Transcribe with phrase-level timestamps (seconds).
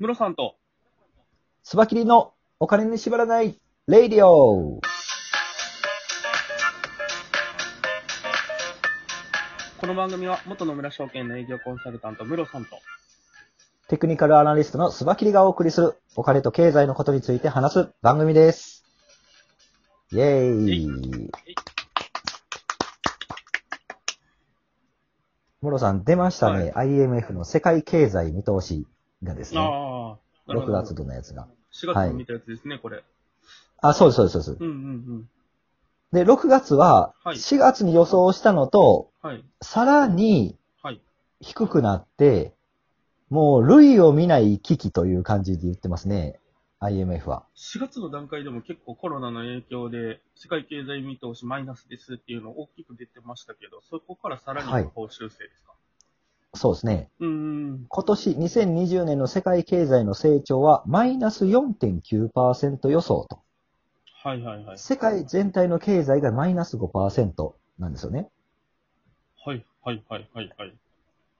[0.00, 0.56] ムロさんと、
[1.62, 3.54] スバキリのお金に縛らない
[3.86, 4.80] レイディオ。
[9.78, 12.70] この番組は元野村証券の営業コンサルタント、ムロさんと、
[13.86, 18.84] テクニカルアナリストのスバキリがお送りするお金と経済のことについて話す番組です。
[20.10, 21.30] イェーイ。
[25.62, 28.88] ムロさん出ましたね、IMF の世界経済見通し
[29.24, 31.48] がですね、ああ、なるほ6ど月度のやつが。
[31.72, 33.02] 4月に見たやつですね、これ。
[33.80, 34.64] あ、そうです、そうです、そうです。
[34.64, 35.28] うんうん
[36.12, 39.30] で、6月は、はい4月に予想したのと、うん。
[39.30, 39.44] はい。
[39.60, 41.00] さらにはい。
[41.40, 42.54] 低くなって、
[43.30, 46.38] もう類を見ない危機という感じで言ってますね。
[46.78, 47.46] IMF は。
[47.56, 55.73] 4月の段階でも結構コロナの影響で、世界経済見通しマイナスですっていうの大きく出てましたけど、そこからさらにはい下方修正ですか、
[56.54, 57.10] そうですね。
[57.20, 57.86] うーん。
[57.88, 63.40] 今年2020年の世界経済の成長はマイナス4.9%予想と。
[64.22, 64.78] はいはいはい。
[64.78, 68.28] 世界全体の経済がマイナス5%なんですよね。
[69.44, 70.74] はいはいはいはいはい。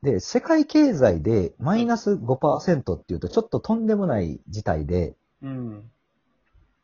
[0.02, 5.90] で、世界経済でマイナス5%っていうとちょっととんでもない事態で、うん。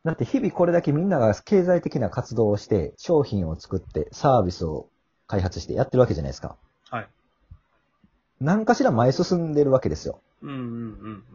[0.05, 4.89] だって日々これだけみんなが経済的な活動をして、商品を作って、サービスを
[5.27, 6.56] 開発してやってるわけじゃないですか。
[6.89, 7.08] はい。
[8.41, 10.20] 何かしら前進んでるわけですよ。
[10.42, 10.69] うんうんうんう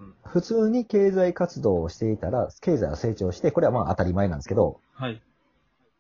[0.06, 0.14] ん。
[0.24, 5.22] 普通に経済活動をしていたら、経済は成長して、これはまあ当たり前なんですけど、はい。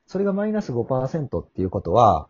[0.07, 2.27] それがマイナス5%っていうことは、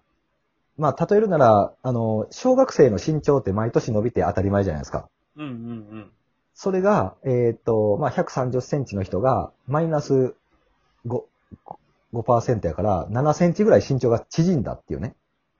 [0.77, 5.09] まあ例えるなら、あの、小学生の身長って毎年伸びて当たり前じゃないですか。
[5.37, 5.51] うんうんう
[5.99, 6.11] ん。
[6.53, 10.35] それが、えーっと、まあ130センチの人がマイナス
[11.07, 11.23] 5、
[12.13, 15.15] 5%やから、7センチぐらい身長が縮んだっていうね。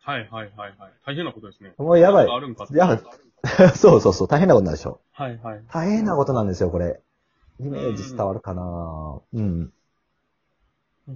[0.06, 0.94] はいはいはいはい。
[1.06, 1.74] 大変なことですね。
[1.78, 3.00] もうやばいあるんかやばい
[3.76, 5.02] そうそうそう、大変なことなんでしょ。
[5.12, 5.64] はいはい。
[5.72, 7.02] 大変なことなんですよ、これ。
[7.60, 9.74] イメージ伝わるかなうん。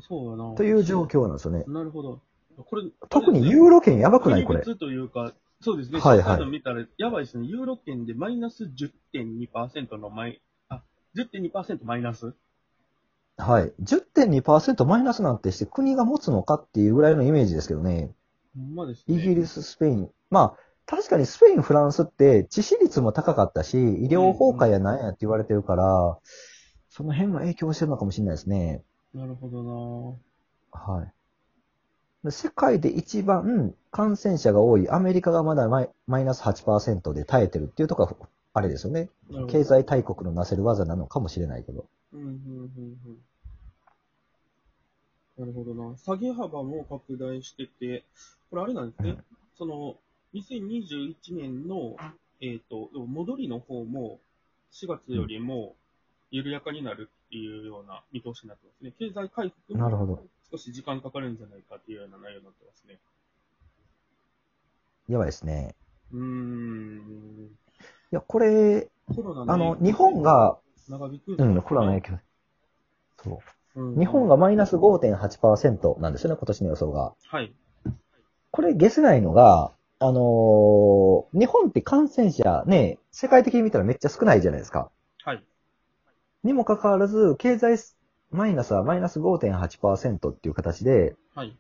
[0.02, 0.56] そうだな。
[0.56, 1.64] という状況なんですよね。
[1.68, 2.22] なるほど。
[2.58, 4.44] これ、特にユーロ圏やばくない？
[4.44, 4.62] これ。
[4.64, 6.00] というか、そうですね。
[6.00, 7.46] はいはいはい見たら、やばいですね。
[7.48, 10.82] ユーロ圏でマイナス10.2%のマイ、あ、
[11.16, 12.34] 10.2%マイナス？
[13.38, 13.74] はい。
[13.82, 18.12] 10.2%マイナスなんてして国が持つのかっていうぐらいのイメージですけどね。
[18.56, 19.16] ほんまですね。
[19.16, 20.10] イギリス、スペイン。
[20.30, 26.18] まあ、確かにスペイン、フランスって致死率も高かったし、医療崩壊やなんやって言われてるから、
[26.90, 28.82] その辺が影響してるのかもしれないですね。
[29.14, 30.18] なるほど
[30.74, 31.14] なはい。
[32.24, 39.10] で世界で一番感染者が多いアメリカがまだマイマイナス8%で耐えてるっていうところは、あれですよね。
[39.48, 41.86] 経済大国のなせる技なのかもしれないけど。
[42.14, 43.18] うん、うん、うん、うん。
[45.40, 45.98] なるほどな。
[45.98, 48.04] 下げ幅も拡大してて、
[48.50, 49.10] これあれなんですね。
[49.12, 49.24] うん
[49.60, 49.98] その、
[50.34, 51.98] 2021年の、
[52.40, 54.22] えっ、と、戻りの方も、
[54.72, 55.76] 4月よりも
[56.32, 58.94] 緩やかになるっていうような見通しになってますね。
[58.98, 60.24] 経済回復もなるほど。
[60.50, 63.00] 少し時間かかるんじゃないかっていうような内容になってますね。
[65.10, 65.76] やばいですね。
[66.14, 67.50] うーん。
[67.50, 70.58] いや、これ、コロナのあの、日本が、
[70.88, 72.20] 長引く、うん、コロナの影響。
[73.22, 73.59] そう。
[73.76, 77.14] うん日本がマイナス5.8%なんですよね、今年の予想が。
[77.28, 77.54] はい。
[78.52, 84.90] これ、ゲスないのが、あのー日本って感染者ね、世界的に見たらめっちゃ少ないじゃないですか。
[85.24, 85.44] はい。
[86.44, 87.78] にもかかわらず、経済
[88.32, 91.56] マイナスはマイナス5.8%っていう形で、はい。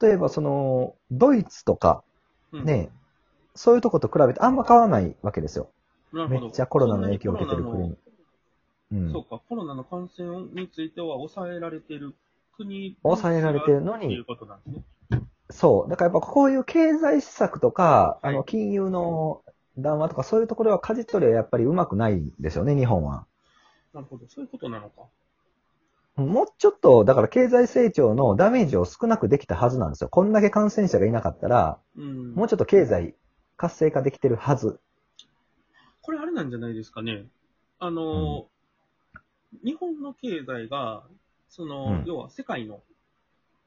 [0.00, 2.04] 例えばその、ドイツとか
[2.52, 2.90] うん、ね、
[3.54, 5.70] そういうとこと比べてあんま変わらないわけですよ。
[6.12, 7.96] なるほどめっちゃコロナの影響を受けてる国。
[8.92, 9.12] うん。
[9.12, 12.14] そうか、コロナの感染については抑えられてる
[12.56, 14.84] 国抑えられてるのにうことなんですね。
[15.50, 15.90] そう。
[15.90, 19.42] だからやっぱこういう経済施策とか、はいあの、金融の
[19.78, 23.26] 談話とかそういうところは舵取りはやっぱりうまくないんですよね、日本は。
[23.92, 25.02] なるほど、そういうことなのか。
[26.16, 30.10] もうちょっと、だから経済成長のダメージを少なくできたはずなんですよ。
[30.10, 32.34] こんだけ感染者がいなかったら、うん。
[32.34, 33.14] もうちょっと経済
[33.56, 34.78] 活性化できてるはず。
[36.02, 37.26] これあれなんじゃないですかね。
[37.78, 38.48] あの、
[39.64, 41.04] 日本の経済が、
[41.48, 42.82] その、うん要は世界の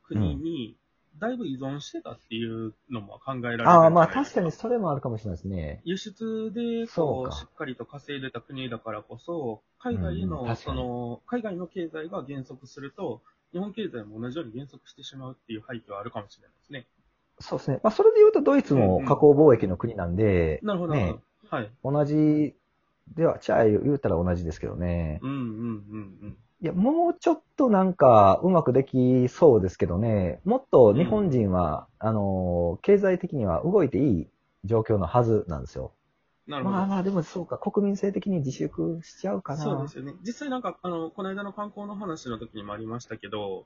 [0.04, 0.76] 国に
[1.20, 3.70] だいぶ依存してたっていうのも考えられる。
[3.70, 5.82] ああ、まあ確かにそれもあるかもしれないですね。
[5.86, 13.22] 輸出でそううしっかりと稼いでた国だからこそ、海外への、うん確かにその、海外の経済が減速すると、
[13.54, 16.88] 日本経済も同じように減速してしまうっていう背景はあるかもしれないですね。
[17.40, 17.80] そうですね。
[17.84, 20.94] まあそれで言うとドイツも加工貿易の国なんで、なるほど。
[20.96, 21.72] なるねほどはい。
[21.84, 22.56] 同じ、
[23.16, 25.20] では、チャイ言うたら同じですけどね。
[25.22, 26.38] うんうんうんうん。
[26.62, 30.40] いや、もうちょっとなんかうまくできそうですけどね。
[30.46, 34.28] もっと日本人は、あのー、経済的には動いていい
[34.64, 35.94] 状況のはずなんですよ。
[36.48, 36.76] なるほど。
[36.76, 39.64] まあまあ、でもそうか、国民性的に自粛しちゃうかな。
[39.64, 40.14] そうですよね。
[40.26, 43.66] 実際なんか、あの、この間の観光の話の時にもありましたけど、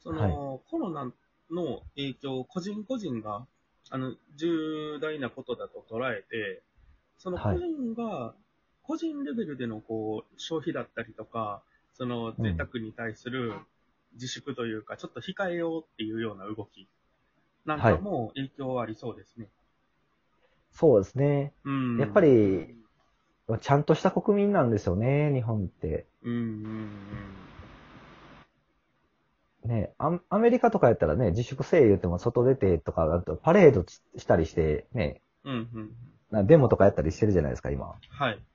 [0.00, 1.12] その、コロナ
[1.50, 3.46] の影響を個人個人が、
[3.90, 6.62] あの、重大なことだと捉えて、
[7.16, 8.34] その個はい人が、
[8.88, 11.62] 個人レベルでのこう、消費だったりとか、
[11.94, 13.52] そのうん贅沢に対する
[14.14, 16.88] 自粛というか、ちょっと控えようっていうような動き
[17.66, 19.46] なんかも影響はありそうですね。
[20.72, 21.52] そうですね。
[21.64, 21.98] うん。
[21.98, 22.74] やっぱり、
[23.60, 26.06] ちゃんとした国民なんですよね、日本って。
[26.22, 26.88] うんうん
[29.64, 33.84] ね、アアメリカとかやったらね、自粛せえ言っても外出てとか、あとパレード
[34.16, 35.52] したりして、ね、うん。
[35.52, 35.90] うんうん。
[36.30, 37.94] なデモとかやったりしてるじゃないですか、今。
[38.08, 38.47] はい。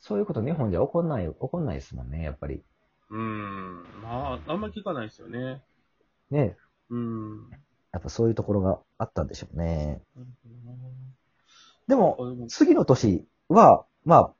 [0.00, 2.62] そういうこと日本じゃ起こんない、起こんないですもんね、やっぱり。
[3.10, 3.82] うん。
[4.02, 5.62] まあ、あんまり聞かないですよね。
[6.30, 6.56] ね、
[6.90, 7.50] うん。
[7.92, 10.00] やっぱそういうところがあったんでしょうね。
[10.14, 10.78] なるほどな
[11.88, 14.30] でも、次の年は、まあ、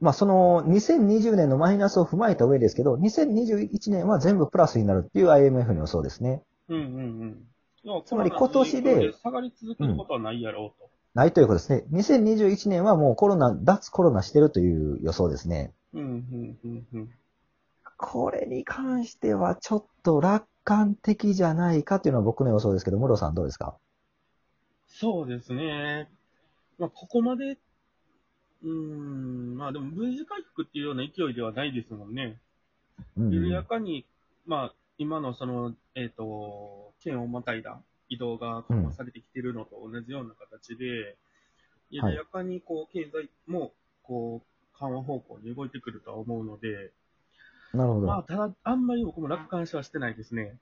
[0.00, 6.42] まあその2020年のマイナスを踏まえた上ですけど、2021年は全部プラスになるっていう IMF の予想ですね。
[6.68, 7.46] うんうん
[7.84, 8.02] うん。
[8.04, 10.90] つまり今年で下がり続けることはないやろうと。
[11.16, 11.84] ないということですね。
[11.92, 15.72] 2021年はもうコロナ、脱コロナしてるという予想ですね。
[15.94, 17.10] うんうんうんうん。
[17.96, 23.78] これに関してはちょっと楽観的じゃないかというのは僕の予想ですけど、ムロさんどうですか？
[24.88, 26.10] そうですね。
[26.78, 32.38] まあ、ここまで、うーん、まあでも V 字回復っていうような勢いではないですもんね。
[33.16, 34.04] うん緩やかに、
[34.46, 41.16] まあ、今のその、えっ、と、県をまたいだ移動が緩和されてきているのと同じような形で、
[41.90, 43.72] 緩やかにこう、経済も、
[44.02, 46.92] こう、緩和方向に動いてくるとは思うので、
[47.72, 48.06] なるほど。
[48.06, 50.58] まあ、ただ、あんまり僕も楽観視はしてないですね。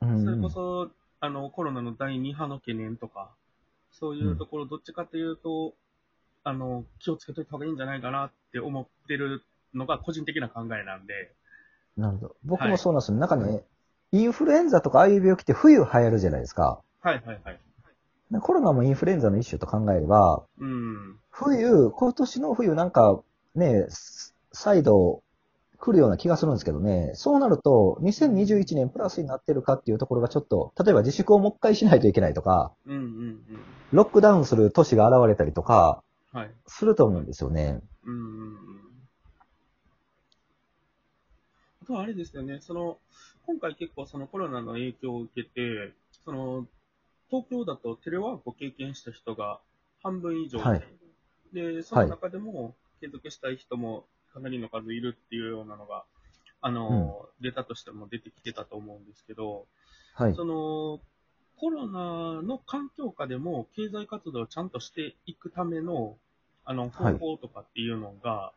[0.00, 3.30] うんそれこそ、あの、コロナの第2波の懸念とか、
[3.90, 5.74] そういうところ、どっちかというと、
[6.44, 9.42] あの、気をつけといた方がいいんじゃないかなって思ってる
[9.74, 11.34] のが個人的な考えなんで、
[11.96, 12.36] なるほど。
[12.44, 13.18] 僕もそうなんですよ。
[13.18, 13.64] なんかね、
[14.12, 16.80] インフルエンザとかああいう病気って冬流行るじゃないですか。
[17.00, 17.60] はいはいはい。
[18.40, 21.18] コロナもインフルエンザの一種と考えれば、うん。
[21.30, 23.20] 冬、今年の冬なんか
[23.54, 25.22] ね、す再度
[25.78, 33.40] 来るような気がするんですけどね、そうなると2021年プラスになってるかっていうところがちょっと、例えば自粛をもう一回しないといけないとか、うんうんうん。
[33.92, 36.02] ロックダウンする都市が現れたりとか、
[36.32, 36.50] はい。
[36.66, 37.80] すると思うんですよね。
[38.04, 38.88] うんうんうん。
[41.77, 42.98] あとはあれですよね、その、
[43.46, 45.94] 今回結構そのコロナの影響を受けて、
[46.24, 46.66] その、
[47.30, 49.58] 東京だとテレワークを経験した人が
[50.02, 50.58] 半分以上。
[50.58, 50.82] いて、はい。
[51.52, 56.04] で、その中でも継続したい人もかなりの数いるっていうようなのが、
[56.60, 59.66] あの、データとしても出てきてたと思うんですけど、
[60.14, 60.34] はい。
[60.34, 61.00] その、
[61.56, 66.16] コロナの環境下でも経済活動をちゃんとしていくための、
[66.66, 67.18] あの、方はい。
[67.18, 68.52] 法とかっていうのが、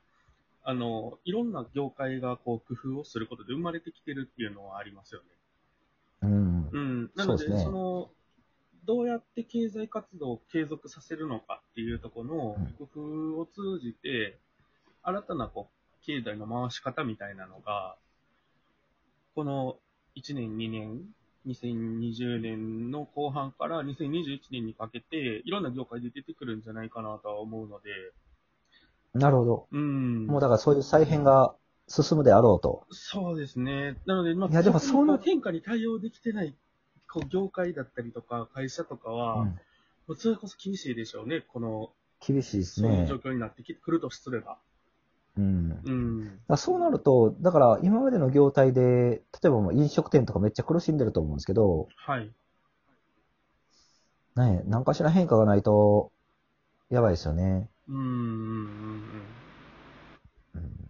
[0.64, 5.28] あの、いろんな業界がこう工夫をすることで生まれてきてるっていうのはありますよね。
[6.22, 6.70] うん。
[6.72, 7.12] うん。
[7.16, 8.10] なので、そねの、
[8.86, 12.90] どうやって経済活動を継続させるのかっていうところの工
[13.36, 14.40] 夫を通じて、
[15.04, 17.96] 新たなこう、経済の回し方みたいなのが、
[19.36, 19.78] この
[20.16, 21.00] 1年、2年、
[21.46, 27.90] 2020年の後半から2021年にかけて、いろんな業界で出てくるんじゃないかなとは思うので、
[29.14, 29.68] なるほど。
[29.72, 30.28] うん。
[30.28, 31.54] もうだからそういう再編が
[31.88, 32.86] 進むであろうと。
[32.92, 33.98] そうですね。
[34.06, 36.56] なので、まあ、いやでもその変化に対応できてない、
[37.12, 39.60] こう、業界だったりとか、会社とかは、うん
[40.08, 41.42] もうそれこそ厳しいでしょうね。
[41.48, 41.92] この、
[42.26, 43.16] 厳しいですねそういう状。
[43.16, 44.58] 況になってきくるとすれば。
[45.38, 45.80] うん。
[45.86, 46.40] うん。
[46.48, 52.30] らそうなると、だから今までの業態で、例えばもう飲食店とかめっちゃ苦しんでると思うんですけど、はい。
[54.36, 56.12] ね、何かしら変化がないと、
[56.90, 57.70] やばいですよね。
[57.92, 59.02] うん、うん、うん、うん。
[60.56, 60.82] うん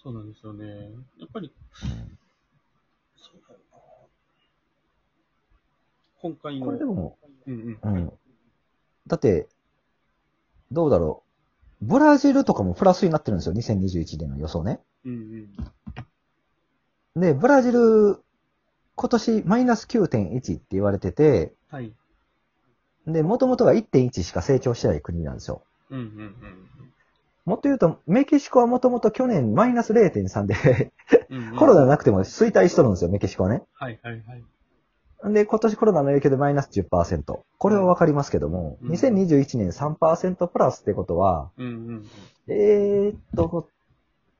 [0.00, 0.64] そうなんですよね。
[1.18, 1.52] やっぱり、
[3.16, 3.78] そうだよな。
[6.22, 7.94] 今回の、これでも、うん、うん。
[7.94, 8.12] うん。
[9.08, 9.48] だって、
[10.70, 11.24] どうだろ
[11.82, 11.84] う。
[11.84, 14.80] ブラジルとかもプラスになってるんですよ、2021年の予想ね。
[15.04, 15.48] うん、
[17.16, 17.20] うん。
[17.20, 18.22] で、ブラジル、
[18.94, 21.92] 今年マイナス9.1って言われてて、はい。
[23.08, 25.62] で、もともとが1.1しか成長してない国なんですよ。
[25.90, 26.34] うん、うん、うん
[27.44, 30.92] もっと言うと、メキシコはもともと去年マイナス0.3で、
[31.30, 31.48] うん。
[31.48, 33.62] うんコロナなくても衰退しとるんですよ、メキシコはね。
[33.72, 35.32] はい、はい、はい。
[35.32, 37.40] で、今年コロナの影響でマイナス10%。
[37.56, 42.06] これはわかりますけども、うん2021年3%プラスってことは、うん、うん。
[42.48, 43.66] えーっと、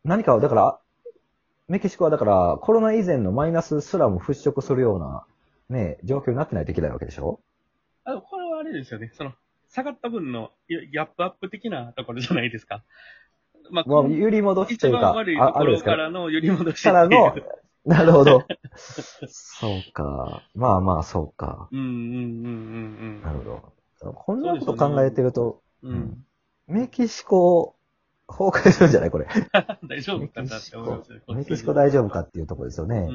[0.04, 0.78] 何かを、だから、
[1.66, 5.24] メキシコはだから、コロナ以前のマイナスすらも払拭するような、
[5.70, 7.40] ね、状況になってないといけないわけでしょ？
[8.04, 8.37] あ、こ
[8.72, 9.10] れですよね。
[9.14, 9.32] その、
[9.68, 12.82] 下がった分のギャップアップ的なところじゃないですか。
[13.70, 17.34] まあ、まあ、揺り戻しと一いうか、番悪いところからの揺り戻しからの、
[17.84, 18.44] なるほど。
[19.26, 20.42] そうか。
[20.54, 21.68] まあまあ、そうか。
[21.72, 24.12] うんうんうんなるほど。
[24.12, 26.24] こんなこと考えてると、うんうん。
[26.68, 26.80] うん。
[26.80, 27.76] メキシコ、
[28.28, 29.26] 崩壊するんじゃないこれ。
[29.88, 31.20] 大丈夫メかなってキシコ思いますよ。
[31.34, 33.08] メキシコ大丈夫かっていうところですよね。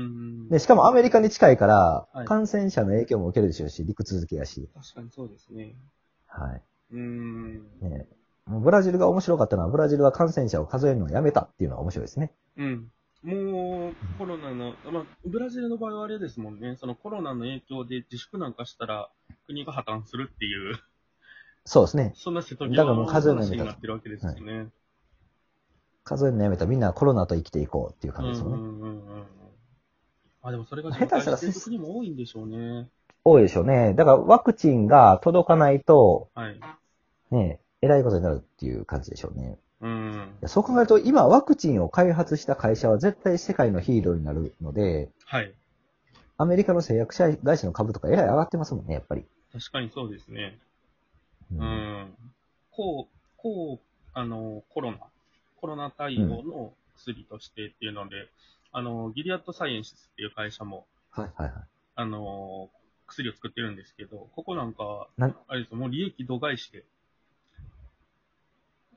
[0.50, 4.70] で、しかもアメリカに近いからはい、感染者の影響も受けるでしょうし、陸続きやし。
[4.74, 5.76] 確かにそうですね。
[6.26, 6.62] はい。
[6.92, 7.80] うーん。
[7.82, 8.08] ね
[8.46, 12.34] もうブラジルが面白かったのは、ブラジルは感染者を数えるのをやめたっていうのが面白いですね。
[12.58, 12.92] うん。
[13.24, 16.76] もう、コロナの、まあ、ブラジルの場合はあれですもんね。
[16.76, 19.10] そのコロナの影響で自粛なんかしたら、
[19.46, 20.76] 国が破綻するっていう、
[21.66, 22.12] そうですね。
[22.16, 24.68] そんな瀬戸だからもう数えない話になってるわけですよね。
[26.04, 28.58] 数えるのやめたみんなコロナと生きていこうっていうう感じですよね。
[28.58, 29.26] んうんうんうん。
[30.42, 32.90] あ、でもそれが下手したらしてる国も多いんでしょうね。
[33.24, 33.94] 多いでしょうね。
[33.94, 36.60] だからワクチンが届かないと、はい。
[37.32, 39.58] ね、えらいことになるっていう感じでしょうね。
[39.82, 45.54] うんそう考えると、今ワクチンを開発した会社は絶対世界のヒーローになるので、はい。
[46.38, 49.26] アメリカの製薬会社の株とかえらい上がってますもんね、やっぱり。
[49.52, 50.58] 確かにそうですね。
[51.54, 52.14] ううんん。
[52.72, 53.80] こう、こう、
[54.14, 54.98] あの、コロナ、
[55.84, 58.30] ナ対応の薬としてっていうので、
[58.72, 61.64] あの、ギリアットサイエンスっていう会社も、はいはいはい。
[61.96, 62.70] あの、
[63.08, 66.84] 薬を作ってるんですけど、ここなんか、なんあれですよ、もう利益度外視で、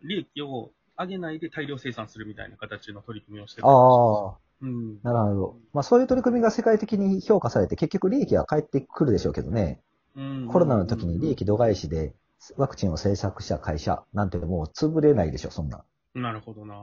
[0.02, 3.66] 利益を上げないで大量生産するみたいな形の取り組みをしてる。
[3.66, 5.00] ああ、うん。
[5.02, 5.56] なるほど。
[5.72, 9.80] まあそういう取り組みが世界的に評価されて、結局利益は返ってくるでしょうけどね。
[10.14, 12.14] うんコロナの時に利益度外視で
[12.56, 15.84] ワクチンを製作した会社なんてもう潰れないでしょ、そんな。
[16.16, 16.74] なるほどな。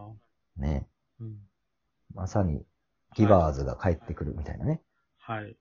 [0.58, 0.88] ね。
[1.20, 1.38] うん。
[2.14, 2.64] まさに、
[3.16, 4.82] ギバーズが帰ってくるみたいなね。
[5.20, 5.56] はい。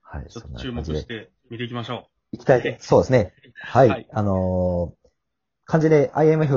[0.00, 0.26] はい。
[0.28, 2.36] ちょっそんなと注目感じでして見ていきましょう。
[2.36, 2.76] いきたい。
[2.80, 3.32] そうですね。
[3.54, 3.88] はい。
[3.88, 5.02] はいあのー
[5.64, 6.50] 漢字で IMF